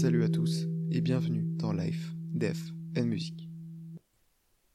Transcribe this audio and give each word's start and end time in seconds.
Salut 0.00 0.24
à 0.24 0.28
tous 0.28 0.66
et 0.90 1.00
bienvenue 1.00 1.44
dans 1.56 1.72
Life, 1.72 2.14
Death 2.16 2.72
and 2.98 3.04
Music. 3.04 3.48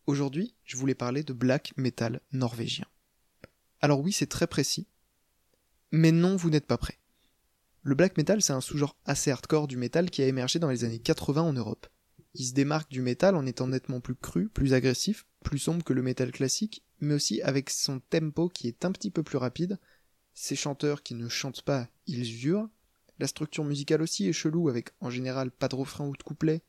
Aujourd'hui, 0.06 0.56
je 0.64 0.78
voulais 0.78 0.96
parler 0.96 1.24
de 1.24 1.34
black 1.34 1.74
metal 1.76 2.22
norvégien. 2.32 2.86
Alors 3.82 4.00
oui, 4.00 4.14
c'est 4.14 4.28
très 4.28 4.48
précis, 4.48 4.88
mais 5.92 6.14
non, 6.14 6.38
vous 6.38 6.50
n'êtes 6.50 6.68
pas 6.68 6.78
prêts. 6.78 7.00
Le 7.84 7.96
black 7.96 8.16
metal, 8.16 8.42
c'est 8.42 8.54
un 8.54 8.62
sous-genre 8.62 8.96
assez 9.04 9.30
hardcore 9.30 9.68
du 9.68 9.76
metal 9.76 10.10
qui 10.10 10.22
a 10.22 10.28
émergé 10.28 10.58
dans 10.58 10.70
les 10.70 10.86
années 10.86 11.00
80 11.00 11.42
en 11.42 11.52
Europe. 11.52 11.88
Il 12.34 12.46
se 12.46 12.54
démarque 12.54 12.90
du 12.90 13.02
metal 13.02 13.36
en 13.36 13.46
étant 13.46 13.68
nettement 13.68 14.00
plus 14.00 14.16
cru, 14.16 14.48
plus 14.48 14.74
agressif, 14.74 15.26
plus 15.44 15.60
sombre 15.60 15.84
que 15.84 15.92
le 15.92 16.02
metal 16.02 16.32
classique, 16.32 16.86
mais 17.02 17.16
aussi 17.16 17.42
avec 17.42 17.72
son 17.72 18.00
tempo 18.00 18.48
qui 18.48 18.70
est 18.70 18.86
un 18.86 18.94
petit 18.94 19.12
peu 19.12 19.22
plus 19.22 19.38
rapide, 19.38 19.80
ses 20.34 20.56
chanteurs 20.56 21.04
qui 21.04 21.14
ne 21.14 21.28
chantent 21.28 21.64
pas, 21.64 21.90
ils 22.08 22.46
hurlent, 22.46 22.70
la 23.20 23.28
structure 23.28 23.66
musicale 23.66 24.02
aussi 24.02 24.28
est 24.28 24.34
chelou 24.34 24.70
avec 24.70 24.90
en 25.02 25.10
général 25.10 25.52
pas 25.52 25.68
de 25.68 25.76
refrain 25.76 26.08
ou 26.08 26.16
de 26.16 26.24
couplet. 26.24 26.62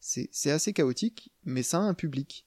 C'est 0.00 0.50
assez 0.50 0.74
chaotique, 0.74 1.32
mais 1.44 1.62
ça 1.62 1.78
a 1.78 1.82
un 1.82 1.94
public. 1.94 2.46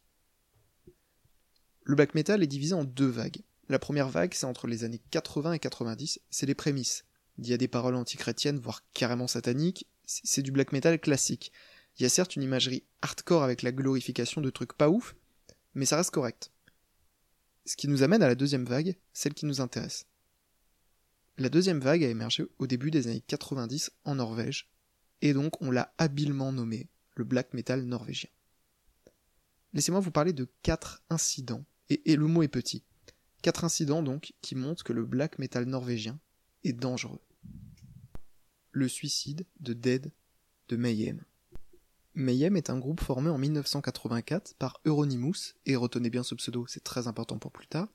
Le 1.83 1.95
black 1.95 2.13
metal 2.13 2.43
est 2.43 2.47
divisé 2.47 2.75
en 2.75 2.83
deux 2.83 3.07
vagues. 3.07 3.41
La 3.67 3.79
première 3.79 4.09
vague, 4.09 4.33
c'est 4.33 4.45
entre 4.45 4.67
les 4.67 4.83
années 4.83 5.01
80 5.09 5.53
et 5.53 5.59
90, 5.59 6.19
c'est 6.29 6.45
les 6.45 6.53
prémices. 6.53 7.05
Il 7.39 7.47
y 7.47 7.53
a 7.53 7.57
des 7.57 7.67
paroles 7.67 7.95
antichrétiennes, 7.95 8.59
voire 8.59 8.83
carrément 8.93 9.27
sataniques, 9.27 9.87
c'est 10.05 10.41
du 10.41 10.51
black 10.51 10.71
metal 10.71 10.99
classique. 10.99 11.51
Il 11.97 12.03
y 12.03 12.05
a 12.05 12.09
certes 12.09 12.35
une 12.35 12.43
imagerie 12.43 12.83
hardcore 13.01 13.43
avec 13.43 13.63
la 13.63 13.71
glorification 13.71 14.39
de 14.39 14.49
trucs 14.51 14.73
pas 14.73 14.89
ouf, 14.89 15.15
mais 15.73 15.85
ça 15.85 15.97
reste 15.97 16.11
correct. 16.11 16.51
Ce 17.65 17.75
qui 17.75 17.87
nous 17.87 18.03
amène 18.03 18.21
à 18.21 18.27
la 18.27 18.35
deuxième 18.35 18.65
vague, 18.65 18.95
celle 19.13 19.33
qui 19.33 19.45
nous 19.45 19.61
intéresse. 19.61 20.05
La 21.39 21.49
deuxième 21.49 21.79
vague 21.79 22.03
a 22.03 22.09
émergé 22.09 22.45
au 22.57 22.65
début 22.65 22.89
des 22.89 23.07
années 23.07 23.21
90 23.21 23.91
en 24.05 24.15
Norvège, 24.15 24.71
et 25.21 25.33
donc 25.33 25.61
on 25.61 25.69
l'a 25.69 25.93
habilement 25.99 26.51
nommé 26.51 26.89
le 27.15 27.25
black 27.25 27.53
metal 27.53 27.83
norvégien. 27.83 28.29
Laissez-moi 29.73 29.99
vous 29.99 30.09
parler 30.09 30.33
de 30.33 30.49
quatre 30.63 31.03
incidents, 31.11 31.63
et, 31.89 32.15
le 32.15 32.25
mot 32.25 32.41
est 32.41 32.47
petit. 32.47 32.83
Quatre 33.43 33.63
incidents 33.63 34.01
donc 34.01 34.33
qui 34.41 34.55
montrent 34.55 34.83
que 34.83 34.93
le 34.93 35.05
black 35.05 35.37
metal 35.37 35.65
norvégien 35.65 36.19
est 36.63 36.73
dangereux. 36.73 37.21
Le 38.71 38.87
suicide 38.87 39.45
de 39.59 39.73
Dead 39.73 40.11
de 40.69 40.75
Mayhem. 40.75 41.23
Mayhem 42.15 42.57
est 42.57 42.71
un 42.71 42.79
groupe 42.79 42.99
formé 42.99 43.29
en 43.29 43.37
1984 43.37 44.55
par 44.55 44.81
Euronymous, 44.85 45.53
et 45.67 45.75
retenez 45.75 46.09
bien 46.09 46.23
ce 46.23 46.33
pseudo, 46.33 46.65
c'est 46.65 46.83
très 46.83 47.07
important 47.07 47.37
pour 47.37 47.51
plus 47.51 47.67
tard, 47.67 47.93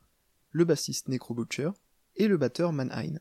le 0.53 0.65
bassiste 0.65 1.09
Necro 1.09 1.35
Butcher 1.35 1.71
et 2.15 2.29
le 2.29 2.37
batteur 2.37 2.73
Mannheim. 2.73 3.19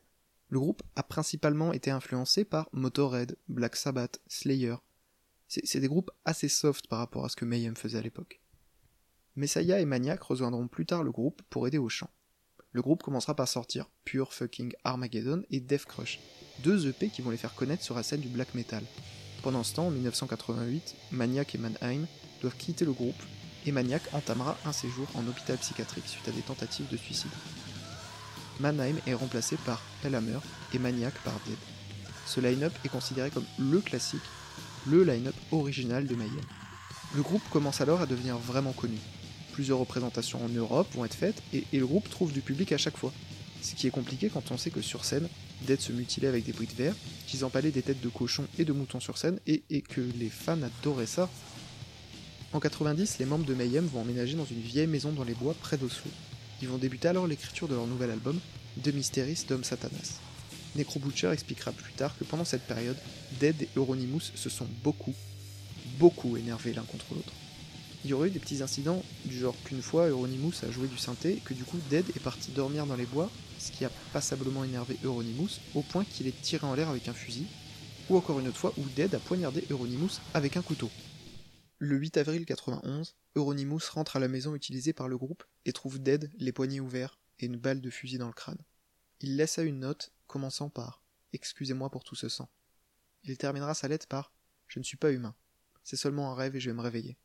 Le 0.51 0.59
groupe 0.59 0.83
a 0.97 1.03
principalement 1.03 1.71
été 1.71 1.91
influencé 1.91 2.43
par 2.43 2.67
Motorhead, 2.73 3.37
Black 3.47 3.77
Sabbath, 3.77 4.19
Slayer. 4.27 4.75
C'est 5.47 5.79
des 5.79 5.87
groupes 5.87 6.11
assez 6.25 6.49
soft 6.49 6.87
par 6.87 6.99
rapport 6.99 7.23
à 7.23 7.29
ce 7.29 7.37
que 7.37 7.45
Mayhem 7.45 7.77
faisait 7.77 7.97
à 7.97 8.01
l'époque. 8.01 8.41
Messiah 9.37 9.79
et 9.79 9.85
Maniac 9.85 10.21
rejoindront 10.21 10.67
plus 10.67 10.85
tard 10.85 11.03
le 11.03 11.11
groupe 11.11 11.41
pour 11.49 11.67
aider 11.67 11.77
au 11.77 11.87
chant. 11.87 12.09
Le 12.73 12.81
groupe 12.81 13.01
commencera 13.01 13.33
par 13.33 13.47
sortir 13.47 13.89
Pure 14.03 14.33
Fucking 14.33 14.73
Armageddon 14.83 15.43
et 15.51 15.61
Death 15.61 15.85
Crush, 15.85 16.19
deux 16.63 16.85
EP 16.85 17.07
qui 17.07 17.21
vont 17.21 17.31
les 17.31 17.37
faire 17.37 17.55
connaître 17.55 17.83
sur 17.83 17.95
la 17.95 18.03
scène 18.03 18.19
du 18.19 18.27
black 18.27 18.53
metal. 18.53 18.83
Pendant 19.43 19.63
ce 19.63 19.75
temps, 19.75 19.87
en 19.87 19.91
1988, 19.91 20.95
Maniac 21.11 21.55
et 21.55 21.59
Mannheim 21.59 22.07
doivent 22.41 22.57
quitter 22.57 22.83
le 22.83 22.91
groupe 22.91 23.23
et 23.65 23.71
Maniac 23.71 24.01
entamera 24.11 24.57
un 24.65 24.73
séjour 24.73 25.07
en 25.15 25.25
hôpital 25.25 25.57
psychiatrique 25.59 26.07
suite 26.07 26.27
à 26.27 26.31
des 26.31 26.41
tentatives 26.41 26.89
de 26.89 26.97
suicide. 26.97 27.31
Mannheim 28.61 28.95
est 29.07 29.15
remplacé 29.15 29.57
par 29.65 29.81
Hellhammer 30.03 30.37
et 30.73 30.79
Maniac 30.79 31.13
par 31.23 31.33
Dead. 31.47 31.57
Ce 32.27 32.39
line-up 32.39 32.71
est 32.85 32.89
considéré 32.89 33.31
comme 33.31 33.45
le 33.57 33.79
classique, 33.81 34.21
le 34.87 35.03
line-up 35.03 35.35
original 35.51 36.05
de 36.05 36.15
Mayhem. 36.15 36.45
Le 37.15 37.23
groupe 37.23 37.41
commence 37.49 37.81
alors 37.81 38.01
à 38.01 38.05
devenir 38.05 38.37
vraiment 38.37 38.71
connu. 38.71 38.97
Plusieurs 39.53 39.79
représentations 39.79 40.45
en 40.45 40.49
Europe 40.49 40.87
vont 40.93 41.05
être 41.05 41.15
faites 41.15 41.41
et, 41.53 41.65
le 41.73 41.87
groupe 41.87 42.09
trouve 42.09 42.31
du 42.31 42.41
public 42.41 42.71
à 42.71 42.77
chaque 42.77 42.97
fois. 42.97 43.11
Ce 43.63 43.73
qui 43.73 43.87
est 43.87 43.91
compliqué 43.91 44.29
quand 44.29 44.51
on 44.51 44.57
sait 44.57 44.69
que 44.69 44.81
sur 44.81 45.05
scène, 45.05 45.27
Dead 45.63 45.81
se 45.81 45.91
mutilait 45.91 46.27
avec 46.27 46.45
des 46.45 46.53
briques 46.53 46.77
de 46.77 46.83
verre, 46.83 46.95
qu'ils 47.27 47.43
empalaient 47.43 47.71
des 47.71 47.81
têtes 47.81 48.01
de 48.01 48.09
cochons 48.09 48.47
et 48.59 48.65
de 48.65 48.73
moutons 48.73 48.99
sur 48.99 49.17
scène 49.17 49.39
et, 49.47 49.63
et 49.71 49.81
que 49.81 50.01
les 50.19 50.29
fans 50.29 50.61
adoraient 50.61 51.05
ça. 51.07 51.29
En 52.53 52.59
90, 52.59 53.17
les 53.17 53.25
membres 53.25 53.45
de 53.45 53.55
Mayhem 53.55 53.85
vont 53.87 54.01
emménager 54.01 54.35
dans 54.35 54.45
une 54.45 54.61
vieille 54.61 54.87
maison 54.87 55.11
dans 55.11 55.23
les 55.23 55.33
bois 55.33 55.55
près 55.59 55.77
d'Oslo. 55.77 56.11
Ils 56.61 56.67
vont 56.67 56.77
débuter 56.77 57.07
alors 57.07 57.25
l'écriture 57.25 57.67
de 57.67 57.73
leur 57.73 57.87
nouvel 57.87 58.11
album, 58.11 58.39
De 58.77 58.91
Mysteris 58.91 59.45
Dom 59.49 59.63
Satanas. 59.63 60.19
Necro 60.75 60.99
Butcher 60.99 61.31
expliquera 61.31 61.71
plus 61.71 61.91
tard 61.93 62.15
que 62.17 62.23
pendant 62.23 62.45
cette 62.45 62.67
période, 62.67 62.97
Dead 63.39 63.61
et 63.61 63.69
Euronymous 63.75 64.31
se 64.35 64.49
sont 64.49 64.67
beaucoup, 64.83 65.13
beaucoup 65.97 66.37
énervés 66.37 66.73
l'un 66.73 66.83
contre 66.83 67.13
l'autre. 67.15 67.33
Il 68.03 68.11
y 68.11 68.13
aurait 68.13 68.29
eu 68.29 68.31
des 68.31 68.39
petits 68.39 68.61
incidents 68.61 69.03
du 69.25 69.39
genre 69.39 69.55
qu'une 69.65 69.81
fois 69.81 70.07
Euronymous 70.07 70.53
a 70.67 70.71
joué 70.71 70.87
du 70.87 70.97
synthé 70.97 71.33
et 71.33 71.41
que 71.43 71.53
du 71.53 71.63
coup 71.63 71.77
Dead 71.89 72.05
est 72.15 72.19
parti 72.19 72.51
dormir 72.51 72.85
dans 72.85 72.95
les 72.95 73.05
bois, 73.05 73.29
ce 73.59 73.71
qui 73.71 73.83
a 73.83 73.89
passablement 74.13 74.63
énervé 74.63 74.97
Euronymous 75.03 75.59
au 75.75 75.81
point 75.81 76.05
qu'il 76.05 76.27
est 76.27 76.41
tiré 76.41 76.65
en 76.65 76.75
l'air 76.75 76.89
avec 76.89 77.07
un 77.07 77.13
fusil, 77.13 77.45
ou 78.09 78.17
encore 78.17 78.39
une 78.39 78.47
autre 78.47 78.57
fois 78.57 78.73
où 78.77 78.83
Dead 78.95 79.13
a 79.15 79.19
poignardé 79.19 79.63
Euronymous 79.71 80.19
avec 80.33 80.57
un 80.57 80.61
couteau. 80.61 80.89
Le 81.83 81.97
8 81.97 82.17
avril 82.17 82.45
91, 82.45 83.15
Euronymous 83.35 83.79
rentre 83.89 84.15
à 84.15 84.19
la 84.19 84.27
maison 84.27 84.53
utilisée 84.53 84.93
par 84.93 85.07
le 85.07 85.17
groupe 85.17 85.43
et 85.65 85.73
trouve 85.73 85.97
Dead 85.97 86.29
les 86.37 86.51
poignets 86.51 86.79
ouverts 86.79 87.17
et 87.39 87.47
une 87.47 87.57
balle 87.57 87.81
de 87.81 87.89
fusil 87.89 88.19
dans 88.19 88.27
le 88.27 88.33
crâne. 88.33 88.63
Il 89.19 89.35
laissa 89.35 89.63
une 89.63 89.79
note 89.79 90.13
commençant 90.27 90.69
par 90.69 91.01
Excusez-moi 91.33 91.89
pour 91.89 92.03
tout 92.03 92.13
ce 92.13 92.29
sang. 92.29 92.51
Il 93.23 93.35
terminera 93.35 93.73
sa 93.73 93.87
lettre 93.87 94.05
par 94.05 94.31
Je 94.67 94.77
ne 94.77 94.83
suis 94.83 94.95
pas 94.95 95.11
humain. 95.11 95.33
C'est 95.83 95.95
seulement 95.95 96.31
un 96.31 96.35
rêve 96.35 96.55
et 96.55 96.59
je 96.59 96.69
vais 96.69 96.75
me 96.75 96.83
réveiller. 96.83 97.17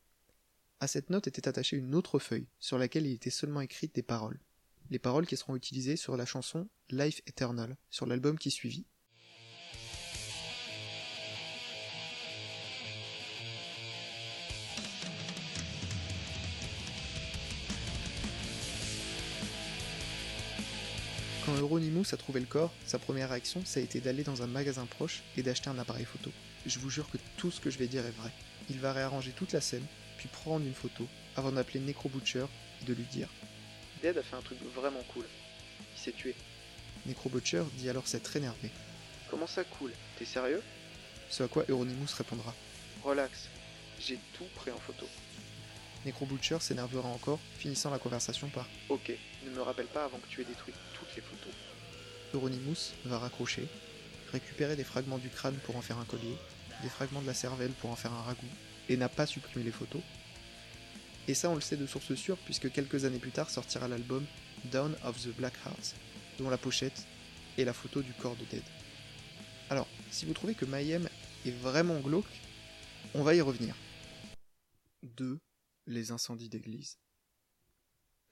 À 0.81 0.87
cette 0.87 1.11
note 1.11 1.27
était 1.27 1.49
attachée 1.49 1.77
une 1.77 1.95
autre 1.95 2.19
feuille 2.19 2.49
sur 2.59 2.79
laquelle 2.79 3.05
il 3.05 3.13
était 3.13 3.29
seulement 3.29 3.61
écrites 3.61 3.95
des 3.95 4.03
paroles. 4.03 4.41
Les 4.89 4.99
paroles 4.99 5.27
qui 5.27 5.37
seront 5.37 5.57
utilisées 5.57 5.97
sur 5.97 6.17
la 6.17 6.25
chanson 6.25 6.67
Life 6.89 7.21
Eternal 7.27 7.77
sur 7.91 8.07
l'album 8.07 8.39
qui 8.39 8.51
suivit 8.51 8.87
Quand 21.47 21.55
Euronymous 21.55 22.13
a 22.13 22.17
trouvé 22.17 22.41
le 22.41 22.47
corps, 22.47 22.73
sa 22.87 22.99
première 22.99 23.31
réaction, 23.31 23.65
ça 23.65 23.79
a 23.79 23.83
été 23.85 24.01
d'aller 24.01 24.25
dans 24.25 24.43
un 24.43 24.49
magasin 24.49 24.85
proche 24.85 25.23
et 25.37 25.45
d'acheter 25.45 25.71
un 25.71 25.79
appareil 25.79 26.05
photo. 26.05 26.33
Je 26.67 26.81
vous 26.81 26.91
jure 26.91 27.09
que 27.09 27.19
tout 27.37 27.53
ce 27.53 27.61
que 27.61 27.71
je 27.71 27.79
vais 27.79 27.87
dire 27.87 28.05
est 28.05 28.11
vrai. 28.11 28.33
Il 28.69 28.81
va 28.81 28.93
réarranger 28.93 29.31
toute 29.31 29.53
la 29.53 29.61
scène, 29.61 29.87
puis 30.19 30.27
prendre 30.27 30.67
une 30.67 30.75
photo, 30.75 31.07
avant 31.37 31.53
d'appeler 31.53 31.79
Necro 31.79 32.09
Butcher 32.09 32.47
et 32.83 32.85
de 32.85 32.93
lui 32.93 33.05
dire 33.05 33.29
Dead 34.03 34.19
a 34.19 34.25
fait 34.25 34.35
un 34.35 34.43
truc 34.43 34.59
vraiment 34.75 35.05
cool. 35.15 35.25
Il 35.97 36.01
s'est 36.01 36.11
tué. 36.11 36.35
Necro 37.07 37.29
Butcher 37.29 37.63
dit 37.75 37.89
alors 37.89 38.09
s'être 38.09 38.35
énervé. 38.35 38.73
Comment 39.31 39.47
ça 39.47 39.63
cool? 39.63 39.93
T'es 40.19 40.25
sérieux? 40.25 40.65
Ce 41.31 41.45
à 41.45 41.49
quoi 41.49 41.65
Euronymous 41.69 42.13
répondra 42.19 42.53
Relax, 43.05 43.49
j'ai 44.01 44.19
tout 44.37 44.47
pris 44.57 44.73
en 44.73 44.79
photo. 44.79 45.07
Necrobutcher 46.05 46.59
s'énervera 46.61 47.09
encore, 47.09 47.41
finissant 47.59 47.91
la 47.91 47.99
conversation 47.99 48.49
par 48.49 48.67
Ok, 48.89 49.13
ne 49.45 49.51
me 49.51 49.63
rappelle 49.63 49.87
pas 49.87 50.05
avant 50.05 50.19
que 50.19 50.29
tu 50.29 50.41
aies 50.41 50.45
détruit 50.45 50.75
toutes 50.95 51.15
les 51.17 51.23
photos. 51.23 51.53
Euronymous 52.35 52.93
va 53.05 53.19
raccrocher, 53.19 53.69
récupérer 54.33 54.77
des 54.77 54.85
fragments 54.85 55.19
du 55.19 55.29
crâne 55.29 55.57
pour 55.65 55.77
en 55.77 55.83
faire 55.83 55.99
un 55.99 56.05
collier, 56.05 56.37
des 56.83 56.89
fragments 56.89 57.23
de 57.23 57.27
la 57.27 57.35
cervelle 57.35 57.73
pour 57.73 57.91
en 57.91 57.97
faire 57.97 58.13
un 58.13 58.23
ragoût, 58.23 58.47
et 58.89 58.97
n'a 58.97 59.09
pas 59.09 59.27
supprimé 59.27 59.65
les 59.65 59.73
photos. 59.73 60.03
Et 61.29 61.35
ça, 61.35 61.51
on 61.51 61.55
le 61.55 61.61
sait 61.61 61.77
de 61.77 61.87
source 61.87 62.15
sûre, 62.15 62.39
puisque 62.45 62.71
quelques 62.71 63.05
années 63.05 63.19
plus 63.19 63.33
tard 63.33 63.51
sortira 63.51 63.89
l'album 63.89 64.25
Down 64.67 64.95
of 65.05 65.21
the 65.23 65.35
Black 65.37 65.55
Hearts, 65.65 65.95
dont 66.39 66.51
la 66.51 66.59
pochette 66.59 67.07
est 67.59 67.65
la 67.65 67.73
photo 67.73 68.03
du 68.03 68.13
corps 68.13 68.37
de 68.37 68.45
Dead. 68.45 68.63
Alors, 69.71 69.89
si 70.11 70.27
vous 70.27 70.35
trouvez 70.35 70.55
que 70.55 70.65
Mayhem 70.65 71.09
est 71.45 71.51
vraiment 71.51 71.99
glauque, 71.99 72.25
on 73.15 73.23
va 73.23 73.35
y 73.35 73.41
revenir. 73.41 73.75
2 75.17 75.39
les 75.87 76.11
incendies 76.11 76.49
d'église. 76.49 76.99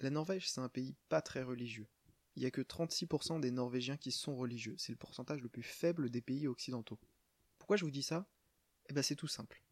La 0.00 0.10
Norvège, 0.10 0.50
c'est 0.50 0.60
un 0.60 0.68
pays 0.68 0.94
pas 1.08 1.22
très 1.22 1.42
religieux. 1.42 1.86
Il 2.36 2.40
n'y 2.40 2.46
a 2.46 2.50
que 2.50 2.60
36% 2.60 3.40
des 3.40 3.52
Norvégiens 3.52 3.96
qui 3.96 4.10
sont 4.10 4.36
religieux. 4.36 4.74
C'est 4.76 4.92
le 4.92 4.98
pourcentage 4.98 5.40
le 5.40 5.48
plus 5.48 5.62
faible 5.62 6.10
des 6.10 6.20
pays 6.20 6.48
occidentaux. 6.48 6.98
Pourquoi 7.58 7.76
je 7.76 7.84
vous 7.84 7.92
dis 7.92 8.02
ça? 8.02 8.28
Eh 8.88 8.92
ben 8.92 9.02
c'est 9.02 9.14
tout 9.14 9.28
simple. 9.28 9.62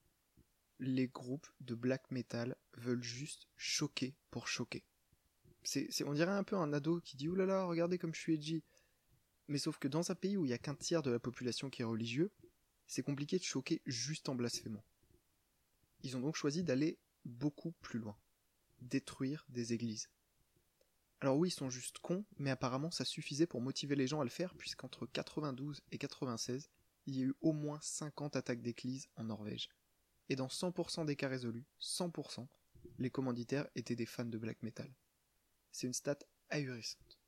Les 0.78 1.08
groupes 1.08 1.48
de 1.60 1.74
black 1.74 2.10
metal 2.10 2.56
veulent 2.74 3.02
juste 3.02 3.48
choquer 3.56 4.14
pour 4.30 4.48
choquer. 4.48 4.84
C'est, 5.64 5.88
on 6.04 6.14
dirait 6.14 6.32
un 6.32 6.44
peu 6.44 6.56
un 6.56 6.72
ado 6.72 7.00
qui 7.00 7.16
dit 7.16 7.28
oulala, 7.28 7.52
là 7.52 7.58
là, 7.60 7.64
regardez 7.66 7.98
comme 7.98 8.14
je 8.14 8.20
suis 8.20 8.34
edgy. 8.34 8.64
Mais 9.48 9.58
sauf 9.58 9.78
que 9.78 9.88
dans 9.88 10.10
un 10.10 10.14
pays 10.14 10.36
où 10.36 10.44
il 10.44 10.48
n'y 10.48 10.54
a 10.54 10.58
qu'un 10.58 10.74
tiers 10.74 11.02
de 11.02 11.10
la 11.10 11.18
population 11.18 11.68
qui 11.68 11.82
est 11.82 11.84
religieux, 11.84 12.32
c'est 12.86 13.02
compliqué 13.02 13.38
de 13.38 13.44
choquer 13.44 13.82
juste 13.86 14.28
en 14.28 14.34
blasphémant. 14.34 14.84
Ils 16.02 16.16
ont 16.16 16.20
donc 16.20 16.36
choisi 16.36 16.64
d'aller 16.64 16.98
beaucoup 17.24 17.72
plus 17.80 17.98
loin. 17.98 18.16
Détruire 18.80 19.44
des 19.48 19.72
églises. 19.72 20.08
Alors 21.20 21.36
oui, 21.36 21.48
ils 21.48 21.52
sont 21.52 21.70
juste 21.70 21.98
cons, 22.00 22.24
mais 22.38 22.50
apparemment 22.50 22.90
ça 22.90 23.04
suffisait 23.04 23.46
pour 23.46 23.60
motiver 23.60 23.94
les 23.94 24.08
gens 24.08 24.20
à 24.20 24.24
le 24.24 24.30
faire, 24.30 24.54
puisqu'entre 24.56 25.06
92 25.06 25.80
et 25.92 25.98
96, 25.98 26.68
il 27.06 27.16
y 27.16 27.22
a 27.22 27.26
eu 27.26 27.34
au 27.40 27.52
moins 27.52 27.78
50 27.80 28.36
attaques 28.36 28.62
d'église 28.62 29.08
en 29.16 29.24
Norvège. 29.24 29.68
Et 30.28 30.36
dans 30.36 30.48
100% 30.48 31.04
des 31.04 31.16
cas 31.16 31.28
résolus, 31.28 31.64
100%, 31.80 32.48
les 32.98 33.10
commanditaires 33.10 33.68
étaient 33.74 33.96
des 33.96 34.06
fans 34.06 34.24
de 34.24 34.38
black 34.38 34.62
metal. 34.62 34.92
C'est 35.70 35.86
une 35.86 35.92
stat 35.92 36.18
ahurissante. 36.50 37.18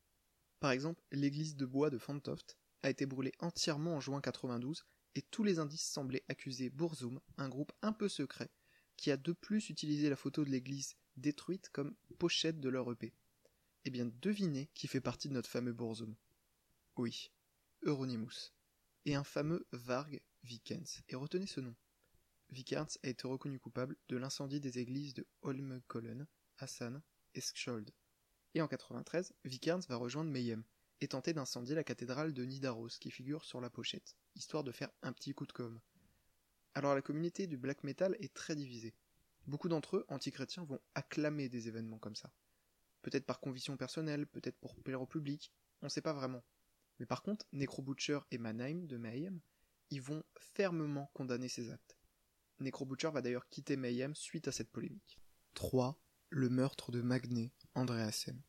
Par 0.61 0.71
exemple, 0.71 1.03
l'église 1.13 1.57
de 1.57 1.67
bois 1.67 1.91
de 1.91 1.99
Fantoft 1.99 2.57
a 2.83 2.91
été 2.91 3.07
brûlée 3.07 3.33
entièrement 3.39 3.95
en 3.95 4.01
juin 4.01 4.21
92 4.21 4.85
et 5.15 5.23
tous 5.23 5.45
les 5.45 5.59
indices 5.59 5.87
semblaient 5.87 6.25
accuser 6.29 6.71
Burzum, 6.71 7.21
un 7.37 7.49
groupe 7.49 7.73
un 7.83 7.93
peu 7.93 8.09
secret, 8.09 8.51
qui 8.97 9.11
a 9.11 9.17
de 9.17 9.33
plus 9.33 9.71
utilisé 9.71 10.09
la 10.09 10.17
photo 10.17 10.45
de 10.45 10.51
l'église 10.51 10.97
détruite 11.17 11.69
comme 11.71 11.95
pochette 12.19 12.61
de 12.61 12.69
leur 12.69 12.91
EP. 12.91 13.13
Eh 13.85 13.91
bien, 13.91 14.11
devinez 14.21 14.71
qui 14.75 14.89
fait 14.89 15.01
partie 15.01 15.29
de 15.29 15.35
notre 15.35 15.51
fameux 15.51 15.73
Burzum. 15.73 16.15
Oui, 16.97 17.31
Euronymous. 17.83 18.53
Et 19.05 19.15
un 19.15 19.25
fameux 19.25 19.67
Varg 19.73 20.21
Vikens. 20.43 21.03
Et 21.09 21.17
retenez 21.17 21.47
ce 21.47 21.61
nom. 21.61 21.75
Vikens 22.51 22.99
a 23.03 23.09
été 23.09 23.27
reconnu 23.27 23.59
coupable 23.59 23.97
de 24.09 24.17
l'incendie 24.17 24.61
des 24.61 24.79
églises 24.79 25.15
de 25.15 25.27
Holmenkollen, 25.43 26.27
Hassan 26.59 27.03
et 27.35 27.41
Skjold. 27.41 27.91
Et 28.55 28.63
en 28.63 28.69
93, 28.69 29.35
Vikernes 29.45 29.83
va 29.89 29.97
rejoindre 29.97 30.31
Mayhem 30.31 30.65
et 31.01 31.09
tenter 31.09 31.33
d'incendier 31.33 31.75
la 31.75 31.85
cathédrale 31.85 32.33
de 32.33 32.45
Nidaros 32.45 32.99
qui 33.01 33.11
figure 33.11 33.45
sur 33.45 33.61
la 33.61 33.69
pochette, 33.69 34.17
histoire 34.37 34.65
de 34.65 34.73
faire 34.73 34.91
un 35.03 35.13
petit 35.13 35.35
coup 35.35 35.47
de 35.47 35.53
com'. 35.53 35.81
Alors 36.75 36.95
la 36.95 37.03
communauté 37.03 37.47
du 37.47 37.57
black 37.57 37.85
metal 37.85 38.17
est 38.21 38.35
très 38.35 38.57
divisée. 38.57 38.95
Beaucoup 39.47 39.69
d'entre 39.69 39.99
eux, 39.99 40.05
anti-chrétiens, 40.09 40.65
vont 40.65 40.81
acclamer 40.95 41.49
des 41.49 41.69
événements 41.69 41.99
comme 41.99 42.17
ça. 42.17 42.33
Peut-être 43.03 43.27
par 43.27 43.41
conviction 43.41 43.77
personnelle, 43.77 44.27
peut-être 44.27 44.59
pour 44.59 44.75
plaire 44.77 45.03
au 45.03 45.07
public, 45.07 45.53
on 45.83 45.89
sait 45.89 46.01
pas 46.01 46.15
vraiment. 46.15 46.43
Mais 46.99 47.07
par 47.07 47.23
contre, 47.23 47.47
Necrobutcher 47.53 48.21
et 48.31 48.39
Mannheim 48.39 48.87
de 48.87 48.97
Mayhem, 48.97 49.41
ils 49.91 50.01
vont 50.01 50.25
fermement 50.39 51.11
condamner 51.13 51.49
ces 51.49 51.71
actes. 51.71 51.97
Necrobutcher 52.61 53.11
va 53.11 53.21
d'ailleurs 53.21 53.49
quitter 53.49 53.77
Mayhem 53.77 54.15
suite 54.15 54.49
à 54.49 54.53
cette 54.53 54.71
polémique. 54.71 55.21
3. 55.55 56.01
Le 56.31 56.49
meurtre 56.49 56.91
de 56.91 57.03
Magné 57.03 57.53
Andreasen. 57.75 58.41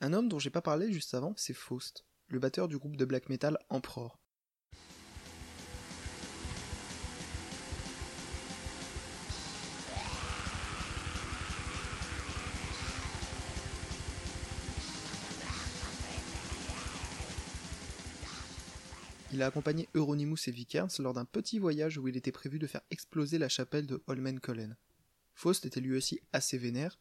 Un 0.00 0.12
homme 0.12 0.28
dont 0.28 0.38
j'ai 0.38 0.50
pas 0.50 0.62
parlé 0.62 0.92
juste 0.92 1.14
avant, 1.14 1.34
c'est 1.36 1.54
Faust, 1.54 2.04
le 2.28 2.38
batteur 2.38 2.68
du 2.68 2.78
groupe 2.78 2.96
de 2.96 3.04
black 3.04 3.28
metal 3.28 3.58
Emperor. 3.68 4.19
Il 19.32 19.42
a 19.42 19.46
accompagné 19.46 19.88
Euronymous 19.94 20.48
et 20.48 20.50
Vikernes 20.50 20.90
lors 20.98 21.14
d'un 21.14 21.24
petit 21.24 21.60
voyage 21.60 21.98
où 21.98 22.08
il 22.08 22.16
était 22.16 22.32
prévu 22.32 22.58
de 22.58 22.66
faire 22.66 22.80
exploser 22.90 23.38
la 23.38 23.48
chapelle 23.48 23.86
de 23.86 24.02
Holmenkollen. 24.08 24.76
Faust 25.34 25.64
était 25.66 25.80
lui 25.80 25.96
aussi 25.96 26.20
assez 26.32 26.58
vénère, 26.58 26.98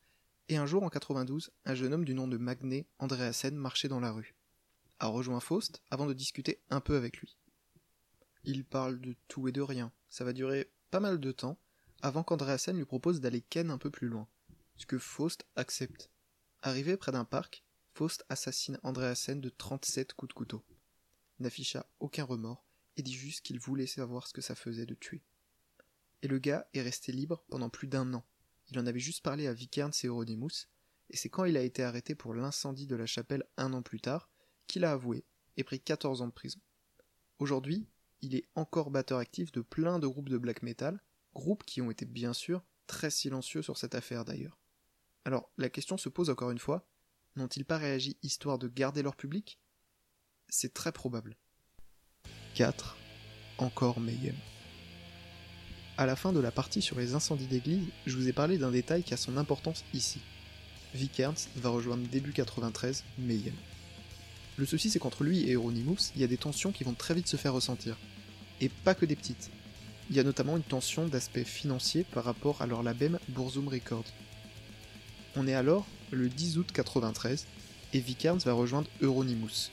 et 0.47 0.57
un 0.57 0.67
jour 0.67 0.83
en 0.83 0.89
92, 0.89 1.49
un 1.65 1.73
jeune 1.73 1.91
homme 1.91 2.05
du 2.05 2.13
nom 2.13 2.27
de 2.27 2.37
Magné 2.37 2.85
Andreasen 2.99 3.55
marchait 3.55 3.87
dans 3.87 3.99
la 3.99 4.11
rue. 4.11 4.35
A 4.99 5.07
rejoint 5.07 5.39
Faust 5.39 5.81
avant 5.89 6.05
de 6.05 6.13
discuter 6.13 6.61
un 6.69 6.81
peu 6.81 6.95
avec 6.95 7.17
lui. 7.17 7.35
Il 8.43 8.63
parle 8.63 9.01
de 9.01 9.15
tout 9.27 9.47
et 9.47 9.51
de 9.51 9.61
rien, 9.61 9.91
ça 10.09 10.23
va 10.23 10.31
durer 10.31 10.69
pas 10.91 10.99
mal 10.99 11.19
de 11.19 11.31
temps, 11.31 11.57
avant 12.03 12.23
qu'Andreasen 12.23 12.77
lui 12.77 12.85
propose 12.85 13.21
d'aller 13.21 13.41
ken 13.41 13.71
un 13.71 13.79
peu 13.79 13.89
plus 13.89 14.07
loin, 14.07 14.27
ce 14.77 14.85
que 14.85 14.99
Faust 14.99 15.47
accepte. 15.55 16.11
Arrivé 16.61 16.95
près 16.95 17.11
d'un 17.11 17.25
parc, 17.25 17.63
Faust 17.95 18.23
assassine 18.29 18.79
Andreasen 18.83 19.41
de 19.41 19.49
37 19.49 20.13
coups 20.13 20.29
de 20.29 20.33
couteau 20.33 20.63
n'afficha 21.39 21.85
aucun 21.99 22.23
remords 22.23 22.65
et 22.97 23.01
dit 23.01 23.13
juste 23.13 23.41
qu'il 23.41 23.59
voulait 23.59 23.87
savoir 23.87 24.27
ce 24.27 24.33
que 24.33 24.41
ça 24.41 24.55
faisait 24.55 24.85
de 24.85 24.95
tuer. 24.95 25.23
Et 26.21 26.27
le 26.27 26.39
gars 26.39 26.67
est 26.73 26.81
resté 26.81 27.11
libre 27.11 27.43
pendant 27.49 27.69
plus 27.69 27.87
d'un 27.87 28.13
an. 28.13 28.25
Il 28.67 28.79
en 28.79 28.85
avait 28.85 28.99
juste 28.99 29.23
parlé 29.23 29.47
à 29.47 29.53
Vikernes 29.53 29.93
et 30.03 30.07
Euronymous, 30.07 30.67
et 31.09 31.17
c'est 31.17 31.29
quand 31.29 31.45
il 31.45 31.57
a 31.57 31.61
été 31.61 31.83
arrêté 31.83 32.13
pour 32.13 32.33
l'incendie 32.33 32.87
de 32.87 32.95
la 32.95 33.05
chapelle 33.05 33.45
un 33.57 33.73
an 33.73 33.81
plus 33.81 34.01
tard 34.01 34.29
qu'il 34.67 34.85
a 34.85 34.91
avoué 34.91 35.25
et 35.57 35.63
pris 35.63 35.79
14 35.79 36.21
ans 36.21 36.27
de 36.27 36.33
prison. 36.33 36.59
Aujourd'hui, 37.39 37.87
il 38.21 38.35
est 38.35 38.47
encore 38.55 38.91
batteur 38.91 39.17
actif 39.17 39.51
de 39.51 39.61
plein 39.61 39.97
de 39.97 40.07
groupes 40.07 40.29
de 40.29 40.37
black 40.37 40.61
metal, 40.61 41.01
groupes 41.33 41.63
qui 41.63 41.81
ont 41.81 41.89
été 41.89 42.05
bien 42.05 42.33
sûr 42.33 42.63
très 42.85 43.09
silencieux 43.09 43.61
sur 43.61 43.77
cette 43.77 43.95
affaire 43.95 44.25
d'ailleurs. 44.25 44.59
Alors 45.25 45.51
la 45.57 45.69
question 45.69 45.97
se 45.97 46.09
pose 46.09 46.29
encore 46.29 46.51
une 46.51 46.59
fois, 46.59 46.87
n'ont-ils 47.35 47.65
pas 47.65 47.77
réagi 47.77 48.17
histoire 48.23 48.57
de 48.59 48.67
garder 48.67 49.01
leur 49.01 49.15
public? 49.15 49.59
C'est 50.49 50.73
très 50.73 50.91
probable. 50.91 51.35
4. 52.55 52.97
Encore 53.57 53.99
Mayhem. 53.99 54.35
À 55.97 56.05
la 56.05 56.15
fin 56.15 56.33
de 56.33 56.39
la 56.39 56.51
partie 56.51 56.81
sur 56.81 56.97
les 56.99 57.13
incendies 57.13 57.47
d'église, 57.47 57.87
je 58.05 58.15
vous 58.15 58.27
ai 58.27 58.33
parlé 58.33 58.57
d'un 58.57 58.71
détail 58.71 59.03
qui 59.03 59.13
a 59.13 59.17
son 59.17 59.37
importance 59.37 59.83
ici. 59.93 60.19
Vikernes 60.95 61.35
va 61.57 61.69
rejoindre 61.69 62.07
début 62.07 62.31
93 62.31 63.03
Mayhem. 63.19 63.53
Le 64.57 64.65
souci 64.65 64.89
c'est 64.89 64.99
qu'entre 64.99 65.23
lui 65.23 65.49
et 65.49 65.53
Euronymous, 65.53 66.11
il 66.15 66.21
y 66.21 66.23
a 66.23 66.27
des 66.27 66.37
tensions 66.37 66.71
qui 66.71 66.83
vont 66.83 66.93
très 66.93 67.13
vite 67.13 67.27
se 67.27 67.37
faire 67.37 67.53
ressentir. 67.53 67.97
Et 68.59 68.69
pas 68.69 68.95
que 68.95 69.05
des 69.05 69.15
petites. 69.15 69.51
Il 70.09 70.15
y 70.15 70.19
a 70.19 70.23
notamment 70.23 70.57
une 70.57 70.63
tension 70.63 71.07
d'aspect 71.07 71.43
financier 71.43 72.03
par 72.03 72.23
rapport 72.23 72.61
à 72.61 72.65
leur 72.65 72.81
label 72.81 73.19
Burzum 73.29 73.67
Records. 73.67 74.11
On 75.35 75.47
est 75.47 75.53
alors 75.53 75.85
le 76.11 76.27
10 76.27 76.57
août 76.57 76.71
93 76.73 77.45
et 77.93 77.99
Vikernes 77.99 78.39
va 78.39 78.53
rejoindre 78.53 78.89
Euronymous, 79.01 79.69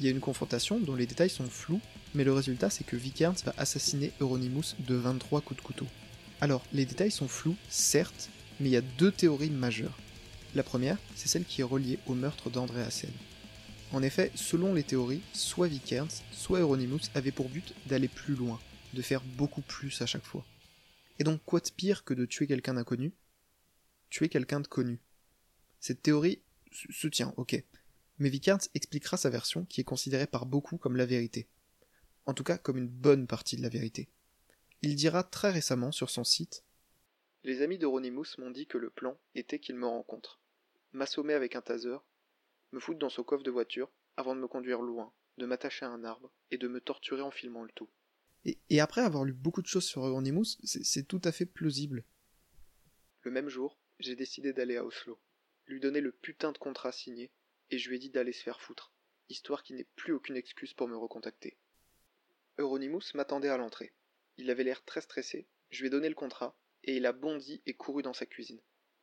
il 0.00 0.06
y 0.06 0.08
a 0.08 0.12
une 0.12 0.20
confrontation 0.20 0.80
dont 0.80 0.96
les 0.96 1.06
détails 1.06 1.28
sont 1.28 1.44
flous, 1.44 1.80
mais 2.14 2.24
le 2.24 2.32
résultat 2.32 2.70
c'est 2.70 2.84
que 2.84 2.96
Vikernes 2.96 3.36
va 3.44 3.52
assassiner 3.58 4.12
Euronymous 4.20 4.74
de 4.78 4.94
23 4.94 5.42
coups 5.42 5.60
de 5.60 5.64
couteau. 5.66 5.86
Alors, 6.40 6.64
les 6.72 6.86
détails 6.86 7.10
sont 7.10 7.28
flous, 7.28 7.56
certes, 7.68 8.30
mais 8.58 8.70
il 8.70 8.72
y 8.72 8.78
a 8.78 8.80
deux 8.80 9.12
théories 9.12 9.50
majeures. 9.50 9.98
La 10.54 10.62
première, 10.62 10.96
c'est 11.14 11.28
celle 11.28 11.44
qui 11.44 11.60
est 11.60 11.64
reliée 11.64 11.98
au 12.06 12.14
meurtre 12.14 12.48
d'André 12.48 12.80
Hassen. 12.80 13.12
En 13.92 14.02
effet, 14.02 14.32
selon 14.34 14.72
les 14.72 14.84
théories, 14.84 15.20
soit 15.34 15.68
Vikernes, 15.68 16.08
soit 16.32 16.60
Euronymous 16.60 17.10
avaient 17.14 17.30
pour 17.30 17.50
but 17.50 17.74
d'aller 17.84 18.08
plus 18.08 18.34
loin, 18.34 18.58
de 18.94 19.02
faire 19.02 19.22
beaucoup 19.36 19.60
plus 19.60 20.00
à 20.00 20.06
chaque 20.06 20.24
fois. 20.24 20.46
Et 21.18 21.24
donc 21.24 21.42
quoi 21.44 21.60
de 21.60 21.68
pire 21.76 22.04
que 22.04 22.14
de 22.14 22.24
tuer 22.24 22.46
quelqu'un 22.46 22.74
d'inconnu? 22.74 23.12
Tuer 24.08 24.30
quelqu'un 24.30 24.60
de 24.60 24.66
connu. 24.66 24.98
Cette 25.78 26.00
théorie 26.00 26.40
se 26.72 27.06
tient, 27.06 27.34
ok 27.36 27.62
mais 28.20 28.28
Vikernes 28.28 28.60
expliquera 28.74 29.16
sa 29.16 29.30
version 29.30 29.64
qui 29.64 29.80
est 29.80 29.84
considérée 29.84 30.26
par 30.26 30.46
beaucoup 30.46 30.76
comme 30.76 30.96
la 30.96 31.06
vérité. 31.06 31.48
En 32.26 32.34
tout 32.34 32.44
cas 32.44 32.58
comme 32.58 32.76
une 32.76 32.86
bonne 32.86 33.26
partie 33.26 33.56
de 33.56 33.62
la 33.62 33.70
vérité. 33.70 34.08
Il 34.82 34.94
dira 34.94 35.24
très 35.24 35.50
récemment 35.50 35.90
sur 35.90 36.10
son 36.10 36.22
site 36.22 36.62
Les 37.44 37.62
amis 37.62 37.78
d'Euronymous 37.78 38.26
m'ont 38.38 38.50
dit 38.50 38.66
que 38.66 38.78
le 38.78 38.90
plan 38.90 39.18
était 39.34 39.58
qu'ils 39.58 39.76
me 39.76 39.86
rencontrent, 39.86 40.38
m'assommer 40.92 41.32
avec 41.32 41.56
un 41.56 41.62
taser, 41.62 41.96
me 42.72 42.78
foutre 42.78 42.98
dans 42.98 43.08
son 43.08 43.24
coffre 43.24 43.42
de 43.42 43.50
voiture 43.50 43.90
avant 44.18 44.36
de 44.36 44.40
me 44.40 44.48
conduire 44.48 44.82
loin, 44.82 45.12
de 45.38 45.46
m'attacher 45.46 45.86
à 45.86 45.90
un 45.90 46.04
arbre 46.04 46.30
et 46.50 46.58
de 46.58 46.68
me 46.68 46.80
torturer 46.80 47.22
en 47.22 47.30
filmant 47.30 47.64
le 47.64 47.72
tout. 47.74 47.88
Et, 48.44 48.58
et 48.68 48.80
après 48.80 49.00
avoir 49.00 49.24
lu 49.24 49.32
beaucoup 49.32 49.62
de 49.62 49.66
choses 49.66 49.84
sur 49.84 50.04
Euronymous, 50.04 50.58
c'est 50.62 51.08
tout 51.08 51.20
à 51.24 51.32
fait 51.32 51.46
plausible. 51.46 52.04
Le 53.22 53.30
même 53.30 53.48
jour, 53.48 53.78
j'ai 53.98 54.14
décidé 54.14 54.52
d'aller 54.52 54.76
à 54.76 54.84
Oslo, 54.84 55.18
lui 55.66 55.80
donner 55.80 56.02
le 56.02 56.12
putain 56.12 56.52
de 56.52 56.58
contrat 56.58 56.92
signé 56.92 57.30
et 57.70 57.78
je 57.78 57.88
lui 57.88 57.96
ai 57.96 57.98
dit 57.98 58.10
d'aller 58.10 58.32
se 58.32 58.42
faire 58.42 58.60
foutre, 58.60 58.92
histoire 59.28 59.62
qu'il 59.62 59.76
n'ait 59.76 59.86
plus 59.96 60.12
aucune 60.12 60.36
excuse 60.36 60.74
pour 60.74 60.88
me 60.88 60.96
recontacter. 60.96 61.56
Euronymous 62.58 63.14
m'attendait 63.14 63.48
à 63.48 63.56
l'entrée. 63.56 63.92
Il 64.36 64.50
avait 64.50 64.64
l'air 64.64 64.84
très 64.84 65.00
stressé, 65.00 65.46
je 65.70 65.80
lui 65.80 65.86
ai 65.86 65.90
donné 65.90 66.08
le 66.08 66.14
contrat, 66.14 66.56
et 66.84 66.96
il 66.96 67.06
a 67.06 67.12
bondi 67.12 67.62
et 67.66 67.74
couru 67.74 68.02
dans 68.02 68.12
sa 68.12 68.26
cuisine. 68.26 68.60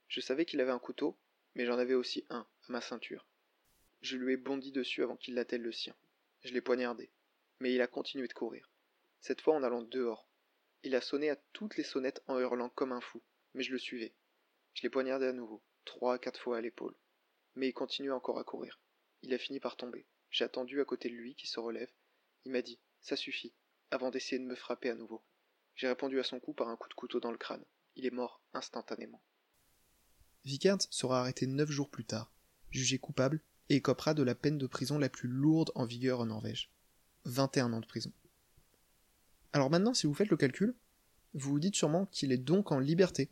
Je 0.07 0.19
savais 0.19 0.45
qu'il 0.45 0.59
avait 0.62 0.71
un 0.71 0.79
couteau, 0.79 1.17
mais 1.55 1.65
j'en 1.65 1.77
avais 1.77 1.93
aussi 1.93 2.25
un, 2.29 2.41
à 2.41 2.71
ma 2.71 2.81
ceinture. 2.81 3.25
Je 4.01 4.17
lui 4.17 4.33
ai 4.33 4.38
bondi 4.38 4.71
dessus 4.71 5.03
avant 5.03 5.15
qu'il 5.15 5.36
l'attelle 5.36 5.62
le 5.62 5.71
sien. 5.71 5.95
Je 6.43 6.53
l'ai 6.53 6.62
poignardé, 6.62 7.09
mais 7.59 7.74
il 7.74 7.81
a 7.81 7.88
continué 7.88 8.27
de 8.27 8.33
courir. 8.33 8.69
Cette 9.21 9.41
fois 9.41 9.55
en 9.55 9.63
allant 9.63 9.81
dehors. 9.81 10.27
Il 10.83 10.95
a 10.95 11.01
sonné 11.01 11.29
à 11.29 11.36
toutes 11.53 11.77
les 11.77 11.83
sonnettes 11.83 12.21
en 12.27 12.39
hurlant 12.39 12.69
comme 12.69 12.91
un 12.91 13.01
fou, 13.01 13.21
mais 13.53 13.63
je 13.63 13.71
le 13.71 13.79
suivais. 13.79 14.13
Je 14.74 14.83
l'ai 14.83 14.89
poignardé 14.89 15.25
à 15.25 15.33
nouveau, 15.33 15.63
trois 15.86 16.15
à 16.15 16.19
quatre 16.19 16.39
fois 16.39 16.57
à 16.57 16.62
l'épaule 16.62 16.95
mais 17.58 17.70
il 17.70 17.74
continue 17.74 18.12
encore 18.12 18.40
à 18.40 18.44
courir. 18.44 18.80
Il 19.24 19.34
a 19.34 19.38
fini 19.38 19.60
par 19.60 19.76
tomber. 19.76 20.06
J'ai 20.30 20.44
attendu 20.44 20.80
à 20.80 20.86
côté 20.86 21.10
de 21.10 21.16
lui 21.16 21.36
qui 21.36 21.48
se 21.48 21.60
relève. 21.60 21.90
Il 22.46 22.52
m'a 22.52 22.62
dit 22.62 22.80
Ça 23.02 23.16
suffit, 23.16 23.54
avant 23.92 24.12
d'essayer 24.12 24.40
de 24.40 24.46
me 24.46 24.56
frapper 24.56 24.90
à 24.90 24.96
nouveau. 24.96 25.24
J'ai 25.76 25.88
répondu 25.88 26.20
à 26.20 26.24
son 26.24 26.40
coup 26.40 26.54
par 26.54 26.70
un 26.70 26.78
coup 26.78 26.88
de 26.88 26.94
couteau 26.94 27.20
dans 27.20 27.32
le 27.32 27.38
crâne. 27.38 27.66
Il 27.96 28.06
est 28.06 28.12
mort 28.12 28.42
instantanément. 28.54 29.22
Vikernes 30.46 30.80
sera 30.92 31.20
arrêté 31.20 31.48
neuf 31.48 31.70
jours 31.70 31.90
plus 31.90 32.06
tard, 32.06 32.32
jugé 32.70 33.00
coupable, 33.00 33.42
et 33.70 33.76
écopera 33.76 34.14
de 34.14 34.24
la 34.24 34.36
peine 34.36 34.58
de 34.58 34.68
prison 34.68 34.98
la 34.98 35.10
plus 35.10 35.28
lourde 35.28 35.72
en 35.76 35.86
vigueur 35.86 36.22
en 36.22 36.28
Norvège. 36.28 36.72
21 37.26 37.74
ans 37.74 37.82
de 37.82 37.86
prison. 37.86 38.14
Alors 39.52 39.70
maintenant, 39.70 39.94
si 39.94 40.08
vous 40.08 40.14
faites 40.14 40.30
le 40.30 40.38
calcul, 40.38 40.76
vous 41.34 41.50
vous 41.50 41.60
dites 41.60 41.76
sûrement 41.76 42.06
qu'il 42.06 42.32
est 42.32 42.38
donc 42.38 42.72
en 42.72 42.80
liberté. 42.80 43.30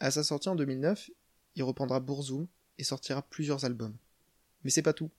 À 0.00 0.10
sa 0.10 0.24
sortie 0.24 0.48
en 0.48 0.56
2009, 0.56 1.10
il 1.54 1.62
reprendra 1.62 2.00
Burzum 2.00 2.48
et 2.78 2.84
sortira 2.84 3.22
plusieurs 3.22 3.64
albums. 3.64 3.96
Mais 4.62 4.70
c'est 4.70 4.82
pas 4.82 4.92
tout, 4.92 5.10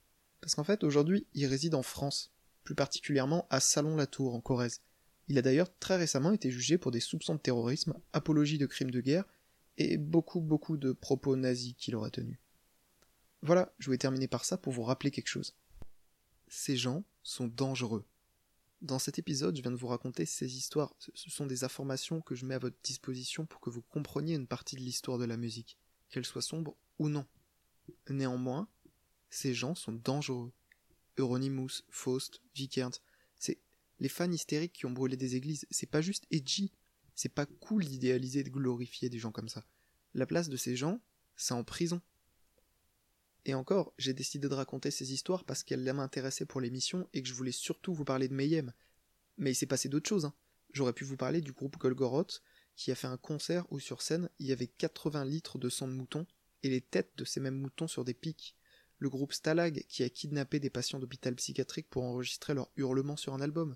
Parce 0.42 0.56
qu'en 0.56 0.64
fait, 0.64 0.84
aujourd'hui, 0.84 1.26
il 1.34 1.46
réside 1.46 1.76
en 1.76 1.84
France, 1.84 2.32
plus 2.64 2.76
particulièrement 2.76 3.48
à 3.50 3.60
Salon-la-Tour, 3.60 4.36
en 4.36 4.42
Corrèze. 4.42 4.82
Il 5.28 5.38
a 5.38 5.42
d'ailleurs 5.42 5.76
très 5.80 5.98
récemment 5.98 6.32
été 6.32 6.52
jugé 6.52 6.78
pour 6.78 6.92
des 6.92 7.00
soupçons 7.00 7.36
de 7.36 7.40
terrorisme, 7.40 7.96
apologie 8.14 8.58
de 8.58 8.66
crimes 8.66 8.92
de 8.92 9.02
guerre, 9.02 9.26
et 9.78 9.98
beaucoup 9.98 10.40
beaucoup 10.40 10.78
de 10.78 10.92
propos 10.94 11.36
nazis 11.36 11.74
qu'il 11.78 11.96
aurait 11.96 12.12
tenus. 12.12 12.38
Voilà, 13.42 13.74
je 13.78 13.86
voulais 13.86 13.98
terminer 13.98 14.28
par 14.28 14.46
ça 14.46 14.58
pour 14.58 14.74
vous 14.74 14.84
rappeler 14.84 15.12
quelque 15.12 15.28
chose. 15.28 15.56
Ces 16.48 16.78
gens 16.78 17.04
sont 17.24 17.48
dangereux. 17.48 18.06
Dans 18.82 19.00
cet 19.00 19.20
épisode, 19.20 19.56
je 19.56 19.62
viens 19.62 19.72
de 19.72 19.78
vous 19.78 19.88
raconter 19.88 20.26
ces 20.26 20.58
histoires. 20.58 20.96
Ce 21.00 21.30
sont 21.30 21.46
des 21.46 21.64
informations 21.64 22.22
que 22.22 22.36
je 22.36 22.46
mets 22.46 22.56
à 22.56 22.60
votre 22.60 22.78
disposition 22.84 23.46
pour 23.46 23.60
que 23.62 23.70
vous 23.70 23.82
compreniez 23.82 24.36
une 24.36 24.48
partie 24.48 24.76
de 24.76 24.82
l'histoire 24.82 25.18
de 25.18 25.26
la 25.26 25.38
musique, 25.38 25.78
qu'elle 26.10 26.26
soit 26.26 26.42
sombre 26.42 26.76
ou 27.00 27.10
non. 27.10 27.26
Néanmoins, 28.10 28.68
ces 29.30 29.54
gens 29.54 29.76
sont 29.76 29.94
dangereux. 29.94 30.52
Euronymous, 31.18 31.84
Faust, 31.90 32.42
Vikernt, 32.56 33.02
c'est 33.38 33.60
les 34.00 34.10
fans 34.10 34.32
hystériques 34.32 34.74
qui 34.74 34.86
ont 34.86 34.92
brûlé 34.92 35.18
des 35.18 35.36
églises. 35.36 35.66
C'est 35.72 35.90
pas 35.90 36.02
juste 36.02 36.26
edgy. 36.32 36.72
C'est 37.16 37.30
pas 37.30 37.46
cool 37.46 37.86
d'idéaliser 37.86 38.42
et 38.42 38.44
de 38.44 38.50
glorifier 38.50 39.10
des 39.10 39.20
gens 39.20 39.32
comme 39.32 39.48
ça. 39.48 39.66
La 40.14 40.26
place 40.26 40.50
de 40.50 40.58
ces 40.58 40.76
gens, 40.76 41.00
c'est 41.38 41.54
en 41.54 41.64
prison. 41.64 42.02
Et 43.46 43.54
encore, 43.54 43.94
j'ai 43.98 44.14
décidé 44.14 44.50
de 44.50 44.54
raconter 44.54 44.92
ces 44.92 45.14
histoires 45.14 45.46
parce 45.46 45.64
qu'elles 45.64 45.94
m'intéressaient 45.94 46.46
pour 46.46 46.62
l'émission 46.62 47.08
et 47.14 47.22
que 47.22 47.28
je 47.30 47.34
voulais 47.34 47.52
surtout 47.52 47.94
vous 47.94 48.04
parler 48.04 48.28
de 48.28 48.34
Mayhem. 48.34 48.74
Mais 49.38 49.52
il 49.52 49.56
s'est 49.56 49.66
passé 49.66 49.88
d'autres 49.88 50.10
choses. 50.10 50.26
Hein. 50.26 50.34
J'aurais 50.74 50.94
pu 50.94 51.04
vous 51.04 51.18
parler 51.18 51.42
du 51.42 51.52
groupe 51.52 51.78
Golgoroth 51.78 52.42
qui 52.76 52.92
a 52.92 52.96
fait 52.96 53.08
un 53.08 53.18
concert 53.18 53.66
où 53.72 53.80
sur 53.80 54.02
scène 54.02 54.30
il 54.40 54.48
y 54.48 54.52
avait 54.52 54.68
80 54.68 55.26
litres 55.26 55.58
de 55.58 55.70
sang 55.70 55.88
de 55.88 55.94
mouton 55.94 56.26
les 56.70 56.82
têtes 56.82 57.12
de 57.18 57.26
ces 57.26 57.40
mêmes 57.40 57.60
moutons 57.60 57.88
sur 57.88 58.04
des 58.04 58.14
pics. 58.14 58.56
Le 58.98 59.10
groupe 59.10 59.34
Stalag 59.34 59.86
qui 59.88 60.04
a 60.04 60.10
kidnappé 60.10 60.60
des 60.60 60.70
patients 60.70 61.00
d'hôpital 61.00 61.36
psychiatrique 61.36 61.90
pour 61.90 62.04
enregistrer 62.04 62.54
leurs 62.54 62.72
hurlements 62.78 63.18
sur 63.18 63.34
un 63.34 63.42
album. 63.42 63.76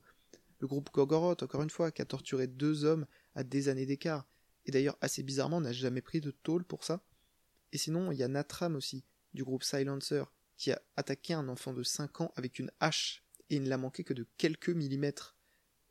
Le 0.60 0.68
groupe 0.68 0.90
Golgoroth, 0.94 1.44
encore 1.44 1.62
une 1.62 1.70
fois, 1.70 1.92
qui 1.92 2.02
a 2.02 2.06
torturé 2.06 2.48
deux 2.48 2.86
hommes 2.86 3.06
à 3.36 3.44
des 3.44 3.70
années 3.70 3.86
d'écart. 3.86 4.28
Et 4.66 4.72
d'ailleurs, 4.72 4.98
assez 5.02 5.24
bizarrement, 5.24 5.62
n'a 5.62 5.72
jamais 5.72 6.02
pris 6.02 6.22
de 6.22 6.32
tôle 6.32 6.64
pour 6.64 6.84
ça. 6.84 7.04
Et 7.72 7.78
sinon, 7.78 8.12
il 8.12 8.18
y 8.18 8.24
a 8.24 8.28
Natram 8.28 8.76
aussi, 8.76 9.06
du 9.34 9.44
groupe 9.44 9.64
Silencer, 9.64 10.24
qui 10.58 10.72
a 10.72 10.82
attaqué 10.98 11.34
un 11.34 11.48
enfant 11.48 11.74
de 11.74 11.84
5 11.84 12.22
ans 12.22 12.34
avec 12.36 12.60
une 12.60 12.72
hache, 12.80 13.24
et 13.50 13.56
il 13.56 13.64
ne 13.64 13.70
l'a 13.70 13.78
manqué 13.78 14.04
que 14.04 14.14
de 14.14 14.28
quelques 14.38 14.70
millimètres. 14.70 15.38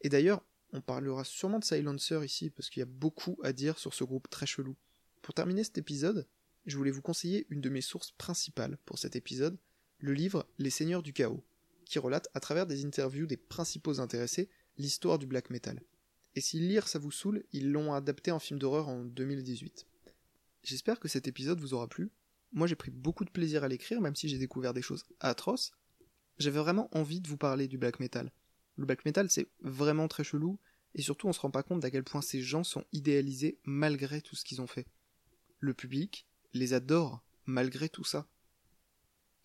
Et 0.02 0.08
d'ailleurs, 0.08 0.44
on 0.72 0.80
parlera 0.80 1.24
sûrement 1.24 1.58
de 1.58 1.64
Silencer 1.64 2.20
ici, 2.24 2.50
parce 2.50 2.68
qu'il 2.68 2.80
y 2.80 2.82
a 2.82 2.86
beaucoup 2.86 3.38
à 3.42 3.52
dire 3.52 3.78
sur 3.78 3.94
ce 3.94 4.04
groupe 4.04 4.28
très 4.28 4.46
chelou. 4.46 4.76
Pour 5.22 5.34
terminer 5.34 5.64
cet 5.64 5.78
épisode, 5.78 6.28
je 6.66 6.76
voulais 6.76 6.90
vous 6.90 7.02
conseiller 7.02 7.46
une 7.50 7.60
de 7.60 7.68
mes 7.68 7.80
sources 7.80 8.12
principales 8.12 8.78
pour 8.84 8.98
cet 8.98 9.16
épisode, 9.16 9.58
le 9.98 10.12
livre 10.12 10.48
Les 10.58 10.70
Seigneurs 10.70 11.02
du 11.02 11.12
Chaos, 11.12 11.44
qui 11.84 11.98
relate 11.98 12.28
à 12.34 12.40
travers 12.40 12.66
des 12.66 12.84
interviews 12.84 13.26
des 13.26 13.36
principaux 13.36 14.00
intéressés 14.00 14.50
l'histoire 14.76 15.18
du 15.18 15.26
black 15.26 15.50
metal. 15.50 15.82
Et 16.34 16.40
si 16.40 16.60
lire 16.60 16.88
ça 16.88 16.98
vous 16.98 17.10
saoule, 17.10 17.44
ils 17.52 17.72
l'ont 17.72 17.92
adapté 17.92 18.30
en 18.30 18.38
film 18.38 18.58
d'horreur 18.58 18.88
en 18.88 19.04
2018. 19.04 19.86
J'espère 20.62 21.00
que 21.00 21.08
cet 21.08 21.26
épisode 21.26 21.60
vous 21.60 21.74
aura 21.74 21.88
plu, 21.88 22.10
moi, 22.52 22.66
j'ai 22.66 22.76
pris 22.76 22.90
beaucoup 22.90 23.24
de 23.24 23.30
plaisir 23.30 23.64
à 23.64 23.68
l'écrire, 23.68 24.00
même 24.00 24.16
si 24.16 24.28
j'ai 24.28 24.38
découvert 24.38 24.72
des 24.72 24.82
choses 24.82 25.04
atroces. 25.20 25.72
J'avais 26.38 26.58
vraiment 26.58 26.88
envie 26.96 27.20
de 27.20 27.28
vous 27.28 27.36
parler 27.36 27.68
du 27.68 27.78
black 27.78 28.00
metal. 28.00 28.32
Le 28.76 28.86
black 28.86 29.04
metal, 29.04 29.28
c'est 29.30 29.48
vraiment 29.60 30.08
très 30.08 30.24
chelou, 30.24 30.58
et 30.94 31.02
surtout, 31.02 31.28
on 31.28 31.32
se 31.32 31.40
rend 31.40 31.50
pas 31.50 31.62
compte 31.62 31.80
d'à 31.80 31.90
quel 31.90 32.04
point 32.04 32.22
ces 32.22 32.40
gens 32.40 32.64
sont 32.64 32.84
idéalisés 32.92 33.58
malgré 33.64 34.22
tout 34.22 34.36
ce 34.36 34.44
qu'ils 34.44 34.62
ont 34.62 34.66
fait. 34.66 34.86
Le 35.60 35.74
public 35.74 36.27
les 36.52 36.72
adore 36.72 37.22
malgré 37.46 37.88
tout 37.88 38.04
ça. 38.04 38.28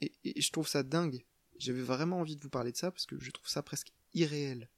Et, 0.01 0.13
je 0.41 0.51
trouve 0.51 0.67
ça 0.67 0.83
dingue. 0.83 1.25
J'avais 1.57 1.81
vraiment 1.81 2.19
envie 2.19 2.35
de 2.35 2.41
vous 2.41 2.49
parler 2.49 2.71
de 2.71 2.77
ça 2.77 2.91
parce 2.91 3.05
que 3.05 3.19
je 3.19 3.31
trouve 3.31 3.47
ça 3.47 3.63
presque 3.63 3.93
irréel. 4.13 4.69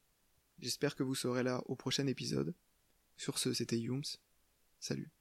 J'espère 0.59 0.95
que 0.95 1.03
vous 1.03 1.15
serez 1.15 1.43
là 1.43 1.61
au 1.65 1.75
prochain 1.75 2.07
épisode. 2.07 2.53
Sur 3.17 3.39
ce, 3.39 3.53
c'était 3.53 3.79
Yums. 3.79 4.17
Salut. 4.79 5.11